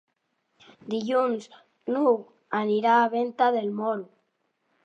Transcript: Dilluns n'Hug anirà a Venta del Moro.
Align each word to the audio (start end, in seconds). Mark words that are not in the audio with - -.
Dilluns 0.93 1.45
n'Hug 1.93 2.25
anirà 2.63 2.97
a 3.03 3.07
Venta 3.15 3.55
del 3.59 3.73
Moro. 3.83 4.09